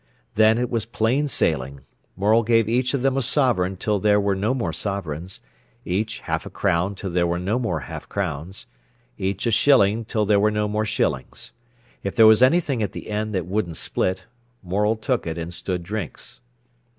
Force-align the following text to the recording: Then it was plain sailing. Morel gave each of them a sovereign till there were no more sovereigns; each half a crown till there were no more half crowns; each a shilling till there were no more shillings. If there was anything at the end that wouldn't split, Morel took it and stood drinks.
Then 0.33 0.57
it 0.57 0.71
was 0.71 0.87
plain 0.87 1.27
sailing. 1.27 1.81
Morel 2.17 2.41
gave 2.41 2.67
each 2.67 2.95
of 2.95 3.03
them 3.03 3.15
a 3.17 3.21
sovereign 3.21 3.77
till 3.77 3.99
there 3.99 4.19
were 4.19 4.33
no 4.33 4.55
more 4.55 4.73
sovereigns; 4.73 5.41
each 5.85 6.21
half 6.21 6.43
a 6.43 6.49
crown 6.49 6.95
till 6.95 7.11
there 7.11 7.27
were 7.27 7.37
no 7.37 7.59
more 7.59 7.81
half 7.81 8.09
crowns; 8.09 8.65
each 9.19 9.45
a 9.45 9.51
shilling 9.51 10.03
till 10.05 10.25
there 10.25 10.39
were 10.39 10.49
no 10.49 10.67
more 10.67 10.85
shillings. 10.85 11.51
If 12.01 12.15
there 12.15 12.25
was 12.25 12.41
anything 12.41 12.81
at 12.81 12.93
the 12.93 13.11
end 13.11 13.35
that 13.35 13.45
wouldn't 13.45 13.77
split, 13.77 14.25
Morel 14.63 14.95
took 14.95 15.27
it 15.27 15.37
and 15.37 15.53
stood 15.53 15.83
drinks. 15.83 16.41